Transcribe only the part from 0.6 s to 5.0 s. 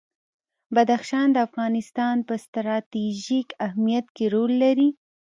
بدخشان د افغانستان په ستراتیژیک اهمیت کې رول لري.